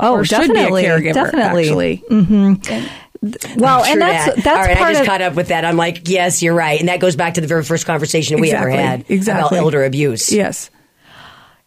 Oh, 0.00 0.14
or 0.14 0.24
definitely, 0.24 0.82
should 0.82 1.00
be 1.02 1.08
a 1.08 1.12
caregiver, 1.12 1.14
definitely. 1.14 2.02
actually. 2.08 2.92
Well, 3.56 3.84
and 3.84 4.00
that's 4.00 4.34
that. 4.34 4.44
that's 4.44 4.46
all 4.48 4.54
right. 4.54 4.76
I 4.76 4.90
just 4.90 5.00
of 5.02 5.06
caught 5.06 5.22
up 5.22 5.34
with 5.34 5.48
that. 5.48 5.64
I'm 5.64 5.76
like, 5.76 6.08
yes, 6.08 6.42
you're 6.42 6.54
right, 6.54 6.80
and 6.80 6.88
that 6.88 6.98
goes 7.00 7.14
back 7.16 7.34
to 7.34 7.40
the 7.40 7.46
very 7.46 7.62
first 7.62 7.86
conversation 7.86 8.40
we 8.40 8.48
Exactly. 8.48 8.72
ever 8.72 8.82
had 8.82 9.04
Exactly. 9.08 9.58
about 9.58 9.64
elder 9.64 9.84
abuse. 9.84 10.32
Yes. 10.32 10.70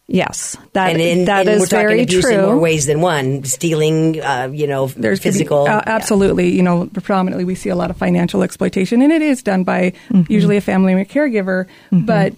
yes, 0.08 0.56
that 0.72 0.90
and, 0.92 1.00
in, 1.00 1.24
that 1.24 1.40
and 1.48 1.56
is 1.56 1.60
we're 1.62 1.66
very 1.66 2.02
abuse 2.02 2.24
true. 2.24 2.34
in 2.34 2.40
more 2.42 2.58
ways 2.58 2.86
than 2.86 3.00
one. 3.00 3.42
Stealing, 3.44 4.20
uh, 4.20 4.50
you 4.52 4.66
know, 4.66 4.86
There's 4.88 5.18
could 5.18 5.28
be- 5.28 5.32
physical. 5.32 5.66
uh, 5.66 5.82
absolutely. 5.86 6.50
You 6.50 6.62
know, 6.62 6.86
predominantly 6.92 7.44
we 7.44 7.54
see 7.54 7.70
a 7.70 7.76
lot 7.76 7.90
of 7.90 7.96
financial 7.96 8.42
exploitation, 8.42 9.02
and 9.02 9.12
it 9.12 9.22
is 9.22 9.42
done 9.42 9.64
by 9.64 9.92
Mm-hmm. 10.10 10.30
usually 10.32 10.56
a 10.56 10.60
family 10.60 10.92
or 10.94 11.04
caregiver. 11.04 11.66
But 11.90 12.34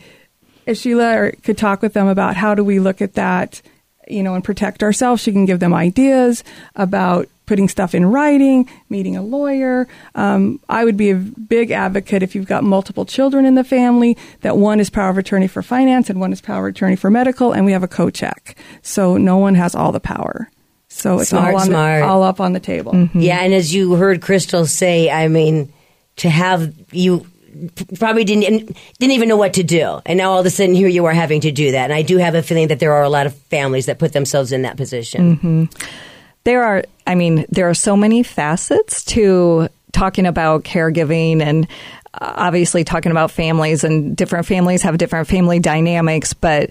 as 0.66 0.80
Sheila 0.80 1.32
could 1.42 1.58
talk 1.58 1.82
with 1.82 1.92
them 1.92 2.06
about 2.08 2.36
how 2.36 2.54
do 2.54 2.62
we 2.64 2.78
look 2.78 3.02
at 3.02 3.14
that, 3.14 3.60
you 4.06 4.22
know, 4.22 4.34
and 4.34 4.44
protect 4.44 4.82
ourselves, 4.82 5.22
she 5.22 5.32
can 5.32 5.44
give 5.44 5.60
them 5.60 5.74
ideas 5.74 6.44
about 6.76 7.28
putting 7.48 7.68
stuff 7.68 7.94
in 7.94 8.06
writing, 8.06 8.68
meeting 8.88 9.16
a 9.16 9.22
lawyer. 9.22 9.88
Um, 10.14 10.60
I 10.68 10.84
would 10.84 10.96
be 10.96 11.10
a 11.10 11.16
big 11.16 11.72
advocate 11.72 12.22
if 12.22 12.34
you've 12.34 12.46
got 12.46 12.62
multiple 12.62 13.04
children 13.04 13.44
in 13.44 13.56
the 13.56 13.64
family 13.64 14.16
that 14.42 14.56
one 14.56 14.78
is 14.78 14.90
power 14.90 15.10
of 15.10 15.18
attorney 15.18 15.48
for 15.48 15.62
finance 15.62 16.08
and 16.08 16.20
one 16.20 16.32
is 16.32 16.40
power 16.40 16.68
of 16.68 16.74
attorney 16.74 16.94
for 16.94 17.10
medical, 17.10 17.52
and 17.52 17.64
we 17.64 17.72
have 17.72 17.82
a 17.82 17.88
co-check, 17.88 18.56
so 18.82 19.16
no 19.16 19.38
one 19.38 19.56
has 19.56 19.74
all 19.74 19.90
the 19.90 20.00
power. 20.00 20.48
So 20.88 21.18
it's 21.18 21.30
Smart, 21.30 21.54
all 21.54 21.60
on 21.60 21.66
smart. 21.66 22.02
The, 22.02 22.06
all 22.06 22.22
up 22.22 22.40
on 22.40 22.52
the 22.52 22.60
table. 22.60 23.08
Yeah, 23.14 23.40
and 23.40 23.52
as 23.52 23.74
you 23.74 23.94
heard 23.94 24.22
Crystal 24.22 24.66
say, 24.66 25.10
I 25.10 25.28
mean, 25.28 25.72
to 26.16 26.30
have 26.30 26.72
you 26.92 27.26
probably 27.98 28.24
didn't 28.24 28.76
didn't 28.98 29.12
even 29.12 29.28
know 29.28 29.36
what 29.36 29.54
to 29.54 29.62
do, 29.62 30.00
and 30.06 30.16
now 30.16 30.30
all 30.30 30.40
of 30.40 30.46
a 30.46 30.50
sudden 30.50 30.74
here 30.74 30.88
you 30.88 31.04
are 31.06 31.12
having 31.12 31.40
to 31.42 31.50
do 31.50 31.72
that. 31.72 31.84
And 31.84 31.92
I 31.92 32.02
do 32.02 32.16
have 32.18 32.34
a 32.34 32.42
feeling 32.42 32.68
that 32.68 32.80
there 32.80 32.92
are 32.92 33.02
a 33.02 33.08
lot 33.08 33.26
of 33.26 33.34
families 33.34 33.86
that 33.86 33.98
put 33.98 34.12
themselves 34.12 34.50
in 34.52 34.62
that 34.62 34.76
position. 34.76 35.68
There 36.48 36.64
are 36.64 36.82
i 37.06 37.14
mean 37.14 37.44
there 37.50 37.68
are 37.68 37.74
so 37.74 37.96
many 37.96 38.22
facets 38.22 39.04
to 39.04 39.68
talking 39.92 40.26
about 40.26 40.64
caregiving 40.64 41.42
and 41.42 41.68
uh, 42.14 42.32
obviously 42.36 42.84
talking 42.84 43.12
about 43.12 43.30
families 43.30 43.84
and 43.84 44.16
different 44.16 44.46
families 44.46 44.82
have 44.82 44.96
different 44.96 45.28
family 45.28 45.58
dynamics 45.58 46.32
but 46.32 46.70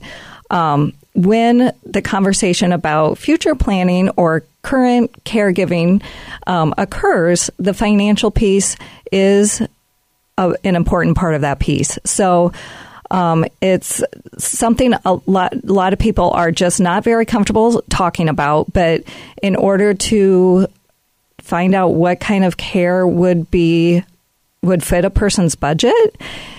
um, 0.50 0.94
when 1.14 1.74
the 1.84 2.02
conversation 2.02 2.72
about 2.72 3.18
future 3.18 3.54
planning 3.54 4.10
or 4.12 4.44
current 4.62 5.24
caregiving 5.26 6.02
um, 6.48 6.74
occurs 6.78 7.50
the 7.58 7.74
financial 7.74 8.32
piece 8.32 8.78
is 9.12 9.62
a, 10.38 10.56
an 10.64 10.76
important 10.76 11.18
part 11.18 11.36
of 11.36 11.42
that 11.42 11.60
piece. 11.60 11.98
So 12.06 12.52
um, 13.12 13.46
it's 13.62 14.04
something 14.38 14.94
a 15.06 15.20
lot, 15.26 15.54
a 15.54 15.74
lot 15.74 15.94
of 15.94 16.00
people 16.00 16.32
are 16.32 16.52
just 16.52 16.80
not 16.80 17.04
very 17.04 17.26
comfortable 17.26 17.82
talking 17.90 18.30
about. 18.30 18.72
But 18.74 19.04
in 19.42 19.56
order 19.56 19.94
to 19.94 20.68
find 21.42 21.74
out 21.74 21.90
what 21.90 22.20
kind 22.20 22.44
of 22.44 22.58
care 22.58 23.08
would 23.08 23.50
be 23.50 24.04
would 24.62 24.84
fit 24.84 25.06
a 25.06 25.10
person's 25.10 25.56
budget, 25.56 26.18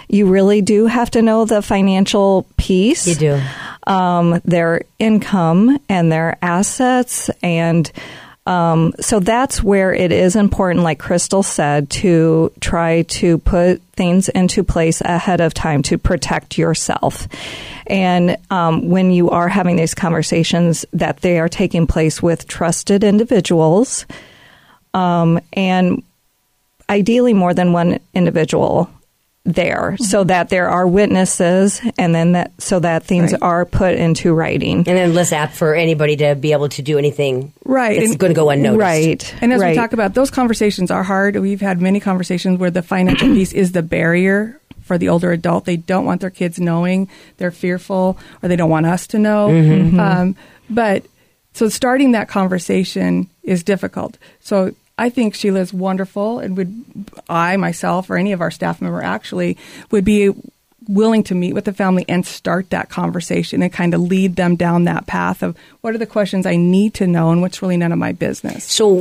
you 0.09 0.27
really 0.27 0.63
do 0.63 0.87
have 0.87 1.11
to 1.11 1.23
know 1.23 1.45
the 1.45 1.61
financial 1.61 2.47
piece. 2.57 3.07
You 3.07 3.15
do. 3.15 3.43
Um, 3.87 4.41
their 4.45 4.83
income 4.99 5.79
and 5.89 6.13
their 6.13 6.37
assets 6.43 7.31
and 7.43 7.91
um, 8.49 8.95
so 8.99 9.21
that's 9.21 9.63
where 9.63 9.93
it 9.93 10.11
is 10.11 10.35
important, 10.35 10.83
like 10.83 10.99
Crystal 10.99 11.43
said, 11.43 11.91
to 11.91 12.51
try 12.61 13.03
to 13.03 13.37
put 13.37 13.83
things 13.93 14.31
into 14.31 14.65
place 14.65 15.03
ahead 15.03 15.43
of 15.43 15.53
time 15.53 15.83
to 15.83 15.99
protect 15.99 16.57
yourself. 16.57 17.29
And 17.87 18.39
um, 18.51 18.89
when 18.89 19.11
you 19.11 19.29
are 19.29 19.51
having 19.51 19.77
these 19.77 19.95
conversations, 19.95 20.87
that 20.95 21.19
they 21.19 21.39
are 21.39 21.51
taking 21.51 21.87
place 21.87 22.23
with 22.23 22.49
trusted 22.49 23.05
individuals, 23.05 24.07
um, 24.95 25.39
and 25.53 26.03
ideally 26.89 27.35
more 27.35 27.53
than 27.53 27.75
one 27.75 28.01
individual 28.15 28.91
there, 29.45 29.93
mm-hmm. 29.93 30.05
so 30.05 30.25
that 30.25 30.51
there 30.51 30.69
are 30.69 30.87
witnesses, 30.87 31.81
and 31.97 32.15
then 32.15 32.33
that 32.33 32.53
so 32.61 32.81
that 32.81 33.05
things 33.05 33.33
Right. 33.33 33.43
are 33.43 33.65
put 33.65 33.95
into 33.95 34.35
writing. 34.35 34.79
And 34.79 34.87
then 34.87 35.15
less 35.15 35.33
apt 35.33 35.55
for 35.55 35.75
anybody 35.75 36.17
to 36.17 36.35
be 36.35 36.53
able 36.53 36.69
to 36.71 36.83
do 36.83 36.99
anything 36.99 37.53
Right. 37.65 37.99
that's 37.99 38.11
And- 38.11 38.19
going 38.19 38.31
to 38.31 38.35
go 38.39 38.51
unnoticed. 38.51 38.81
Right. 38.81 39.35
And 39.41 39.53
as 39.53 39.61
right. 39.61 39.71
we 39.71 39.77
talk 39.77 39.93
about 39.93 40.15
those 40.15 40.31
conversations 40.31 40.91
are 40.91 41.03
hard. 41.03 41.37
We've 41.37 41.61
had 41.61 41.81
many 41.81 41.99
conversations 42.01 42.59
where 42.59 42.71
the 42.71 42.83
financial 42.83 43.29
piece 43.29 43.53
is 43.53 43.73
the 43.73 43.83
barrier 43.83 44.61
for 44.83 44.99
the 44.99 45.09
older 45.09 45.33
adult. 45.33 45.65
They 45.65 45.77
don't 45.77 46.05
want 46.05 46.21
their 46.21 46.31
kids 46.31 46.59
knowing. 46.59 47.09
They're 47.39 47.51
fearful, 47.51 48.19
or 48.43 48.49
they 48.49 48.57
don't 48.57 48.71
want 48.71 48.87
us 48.87 49.07
to 49.09 49.19
know. 49.19 49.49
Mm-hmm. 49.49 49.97
Mm-hmm. 49.97 50.01
Um, 50.01 50.37
but 50.69 51.05
so 51.55 51.69
starting 51.69 52.13
that 52.13 52.29
conversation 52.29 53.29
is 53.43 53.63
difficult. 53.63 54.19
So 54.41 54.75
I 54.99 55.09
think 55.11 55.35
Sheila's 55.35 55.73
wonderful, 55.73 56.41
and 56.41 56.57
would 56.57 56.85
I 57.29 57.57
myself 57.57 58.11
or 58.11 58.17
any 58.17 58.33
of 58.33 58.41
our 58.41 58.51
staff 58.51 58.81
member 58.83 59.01
actually 59.01 59.57
would 59.91 60.05
be 60.05 60.33
willing 60.89 61.23
to 61.23 61.35
meet 61.35 61.53
with 61.53 61.67
the 61.67 61.73
family 61.73 62.05
and 62.09 62.27
start 62.27 62.71
that 62.71 62.89
conversation 62.89 63.63
and 63.63 63.71
kind 63.73 63.93
of 63.95 64.01
lead 64.01 64.37
them 64.37 64.57
down 64.57 64.85
that 64.85 65.07
path 65.07 65.43
of 65.43 65.55
what 65.83 65.95
are 65.95 65.99
the 65.99 66.07
questions 66.07 66.47
I 66.47 66.57
need 66.57 66.95
to 66.95 67.07
know 67.07 67.31
and 67.31 67.43
what's 67.43 67.61
really 67.63 67.77
none 67.77 67.93
of 67.93 67.99
my 67.99 68.13
business. 68.13 68.65
So, 68.65 69.01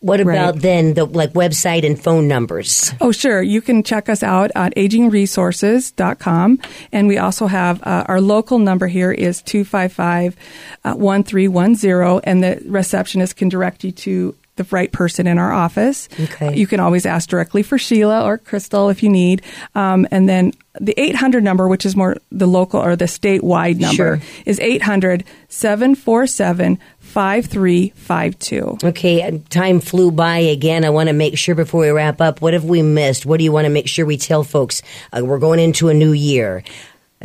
what 0.00 0.20
about 0.20 0.54
Right. 0.54 0.62
then 0.62 0.92
the 0.94 1.06
like 1.06 1.32
website 1.32 1.84
and 1.86 1.98
phone 1.98 2.28
numbers? 2.28 2.92
Oh, 3.00 3.12
sure. 3.12 3.42
You 3.42 3.62
can 3.62 3.82
check 3.82 4.10
us 4.10 4.22
out 4.22 4.50
at 4.54 4.74
agingresources.com. 4.76 6.60
And 6.92 7.08
we 7.08 7.18
also 7.18 7.46
have 7.46 7.82
uh, 7.82 8.04
our 8.06 8.20
local 8.20 8.58
number 8.58 8.86
here 8.86 9.10
is 9.10 9.42
255 9.42 10.36
uh, 10.84 10.94
1310. 10.94 12.20
And 12.24 12.42
the 12.44 12.62
receptionist 12.70 13.36
can 13.36 13.48
direct 13.48 13.84
you 13.84 13.92
to 13.92 14.34
the 14.56 14.66
right 14.70 14.90
person 14.90 15.26
in 15.26 15.38
our 15.38 15.52
office. 15.52 16.08
Okay. 16.18 16.56
You 16.56 16.66
can 16.66 16.80
always 16.80 17.06
ask 17.06 17.28
directly 17.28 17.62
for 17.62 17.78
Sheila 17.78 18.24
or 18.24 18.38
Crystal 18.38 18.88
if 18.88 19.02
you 19.02 19.08
need. 19.08 19.42
Um, 19.74 20.06
and 20.10 20.28
then 20.28 20.52
the 20.80 20.94
800 21.00 21.42
number, 21.44 21.68
which 21.68 21.86
is 21.86 21.94
more 21.96 22.16
the 22.32 22.46
local 22.46 22.80
or 22.80 22.96
the 22.96 23.04
statewide 23.06 23.78
number, 23.78 23.94
Sure. 24.18 24.20
is 24.44 24.58
800 24.60 25.24
747 25.48 26.78
5352. 27.00 28.78
Okay, 28.84 29.22
and 29.22 29.48
time 29.50 29.80
flew 29.80 30.10
by 30.10 30.38
again. 30.38 30.84
I 30.84 30.90
want 30.90 31.08
to 31.08 31.12
make 31.12 31.38
sure 31.38 31.54
before 31.54 31.80
we 31.82 31.90
wrap 31.90 32.20
up, 32.20 32.40
what 32.40 32.52
have 32.52 32.64
we 32.64 32.82
missed? 32.82 33.24
What 33.26 33.38
do 33.38 33.44
you 33.44 33.52
want 33.52 33.64
to 33.66 33.70
make 33.70 33.88
sure 33.88 34.04
we 34.06 34.16
tell 34.16 34.44
folks? 34.44 34.82
Uh, 35.12 35.22
we're 35.24 35.38
going 35.38 35.60
into 35.60 35.88
a 35.88 35.94
new 35.94 36.12
year. 36.12 36.62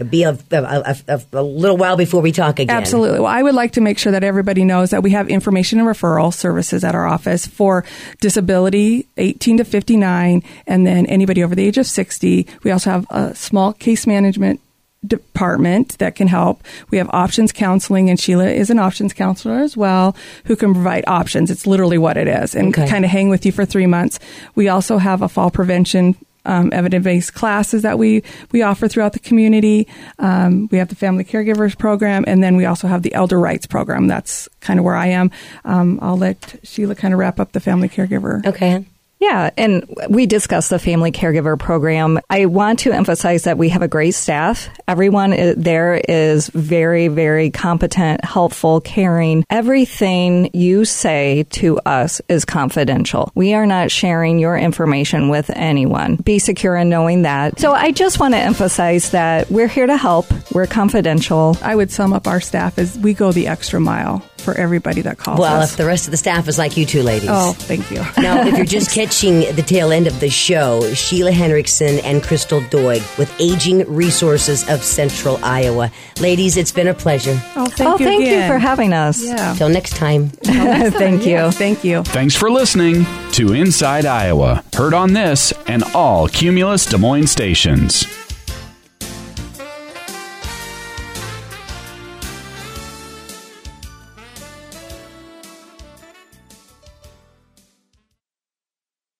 Be 0.09 0.23
a, 0.23 0.37
a, 0.51 0.95
a, 1.09 1.21
a, 1.33 1.43
little 1.43 1.75
while 1.75 1.97
before 1.97 2.21
we 2.21 2.31
talk 2.31 2.59
again. 2.59 2.75
Absolutely. 2.75 3.19
Well, 3.19 3.27
I 3.27 3.43
would 3.43 3.53
like 3.53 3.73
to 3.73 3.81
make 3.81 3.97
sure 3.97 4.13
that 4.13 4.23
everybody 4.23 4.63
knows 4.63 4.91
that 4.91 5.03
we 5.03 5.11
have 5.11 5.27
information 5.27 5.79
and 5.79 5.87
referral 5.87 6.33
services 6.33 6.85
at 6.85 6.95
our 6.95 7.05
office 7.05 7.45
for 7.45 7.83
disability 8.21 9.07
18 9.17 9.57
to 9.57 9.65
59 9.65 10.43
and 10.65 10.87
then 10.87 11.05
anybody 11.07 11.43
over 11.43 11.55
the 11.55 11.65
age 11.65 11.77
of 11.77 11.85
60. 11.85 12.47
We 12.63 12.71
also 12.71 12.89
have 12.89 13.05
a 13.09 13.35
small 13.35 13.73
case 13.73 14.07
management 14.07 14.61
department 15.05 15.97
that 15.97 16.15
can 16.15 16.27
help. 16.27 16.63
We 16.89 16.97
have 16.97 17.09
options 17.09 17.51
counseling 17.51 18.09
and 18.09 18.17
Sheila 18.19 18.47
is 18.47 18.69
an 18.69 18.79
options 18.79 19.11
counselor 19.13 19.59
as 19.59 19.75
well 19.75 20.15
who 20.45 20.55
can 20.55 20.73
provide 20.73 21.03
options. 21.07 21.51
It's 21.51 21.67
literally 21.67 21.97
what 21.97 22.15
it 22.15 22.29
is 22.29 22.55
and 22.55 22.69
Okay. 22.69 22.87
kind 22.87 23.03
of 23.03 23.11
hang 23.11 23.27
with 23.27 23.45
you 23.45 23.51
for 23.51 23.65
3 23.65 23.87
months. 23.87 24.19
We 24.55 24.69
also 24.69 24.99
have 24.99 25.21
a 25.21 25.27
fall 25.27 25.51
prevention 25.51 26.15
um, 26.45 26.69
evidence-based 26.73 27.33
classes 27.33 27.81
that 27.83 27.97
we 27.97 28.23
we 28.51 28.61
offer 28.61 28.87
throughout 28.87 29.13
the 29.13 29.19
community. 29.19 29.87
Um, 30.19 30.67
we 30.71 30.77
have 30.77 30.89
the 30.89 30.95
family 30.95 31.23
caregivers 31.23 31.77
program, 31.77 32.23
and 32.27 32.43
then 32.43 32.55
we 32.55 32.65
also 32.65 32.87
have 32.87 33.01
the 33.03 33.13
elder 33.13 33.39
rights 33.39 33.65
program. 33.65 34.07
That's 34.07 34.49
kind 34.59 34.79
of 34.79 34.85
where 34.85 34.95
I 34.95 35.07
am. 35.07 35.31
Um, 35.65 35.99
I'll 36.01 36.17
let 36.17 36.59
Sheila 36.63 36.95
kind 36.95 37.13
of 37.13 37.19
wrap 37.19 37.39
up 37.39 37.51
the 37.51 37.59
family 37.59 37.89
caregiver. 37.89 38.45
Okay. 38.45 38.85
Yeah, 39.21 39.51
and 39.55 39.85
we 40.09 40.25
discussed 40.25 40.71
the 40.71 40.79
family 40.79 41.11
caregiver 41.11 41.57
program. 41.57 42.19
I 42.27 42.47
want 42.47 42.79
to 42.79 42.91
emphasize 42.91 43.43
that 43.43 43.55
we 43.55 43.69
have 43.69 43.83
a 43.83 43.87
great 43.87 44.15
staff. 44.15 44.67
Everyone 44.87 45.29
there 45.57 46.01
is 46.09 46.47
very, 46.47 47.07
very 47.07 47.51
competent, 47.51 48.25
helpful, 48.25 48.81
caring. 48.81 49.45
Everything 49.47 50.49
you 50.53 50.85
say 50.85 51.43
to 51.51 51.77
us 51.79 52.19
is 52.29 52.45
confidential. 52.45 53.31
We 53.35 53.53
are 53.53 53.67
not 53.67 53.91
sharing 53.91 54.39
your 54.39 54.57
information 54.57 55.29
with 55.29 55.51
anyone. 55.51 56.15
Be 56.15 56.39
secure 56.39 56.75
in 56.75 56.89
knowing 56.89 57.21
that. 57.21 57.59
So 57.59 57.73
I 57.73 57.91
just 57.91 58.19
want 58.19 58.33
to 58.33 58.39
emphasize 58.39 59.11
that 59.11 59.51
we're 59.51 59.67
here 59.67 59.85
to 59.85 59.97
help. 59.97 60.25
We're 60.51 60.65
confidential. 60.65 61.55
I 61.61 61.75
would 61.75 61.91
sum 61.91 62.11
up 62.11 62.27
our 62.27 62.41
staff 62.41 62.79
as 62.79 62.97
we 62.97 63.13
go 63.13 63.31
the 63.31 63.47
extra 63.47 63.79
mile. 63.79 64.23
For 64.41 64.55
everybody 64.55 65.01
that 65.01 65.17
calls 65.17 65.39
Well, 65.39 65.61
us. 65.61 65.71
if 65.71 65.77
the 65.77 65.85
rest 65.85 66.05
of 66.07 66.11
the 66.11 66.17
staff 66.17 66.47
is 66.47 66.57
like 66.57 66.75
you 66.77 66.85
two 66.85 67.03
ladies. 67.03 67.29
oh, 67.31 67.53
thank 67.53 67.89
you. 67.91 68.03
Now, 68.21 68.45
if 68.45 68.55
you're 68.57 68.65
just 68.65 68.91
catching 68.95 69.39
the 69.55 69.61
tail 69.63 69.91
end 69.91 70.07
of 70.07 70.19
the 70.19 70.29
show, 70.29 70.93
Sheila 70.93 71.31
Henrichson 71.31 71.99
and 71.99 72.21
Crystal 72.23 72.61
Doig 72.61 73.01
with 73.17 73.31
Aging 73.39 73.79
Resources 73.93 74.67
of 74.69 74.83
Central 74.83 75.39
Iowa. 75.43 75.91
Ladies, 76.19 76.57
it's 76.57 76.71
been 76.71 76.87
a 76.87 76.93
pleasure. 76.93 77.39
Oh, 77.55 77.65
thank 77.67 77.89
oh, 77.89 77.97
you 77.97 78.05
thank 78.05 78.21
again. 78.23 78.41
you 78.49 78.53
for 78.53 78.59
having 78.59 78.93
us. 78.93 79.23
Yeah. 79.23 79.53
Till 79.55 79.69
next 79.69 79.95
time. 79.95 80.29
thank 80.43 81.25
you. 81.25 81.51
Thank 81.51 81.83
you. 81.83 82.03
Thanks 82.03 82.35
for 82.35 82.49
listening 82.51 83.05
to 83.33 83.53
Inside 83.53 84.05
Iowa. 84.05 84.63
Heard 84.75 84.93
on 84.93 85.13
this 85.13 85.53
and 85.67 85.83
all 85.95 86.27
Cumulus 86.27 86.85
Des 86.85 86.97
Moines 86.97 87.27
stations. 87.27 88.05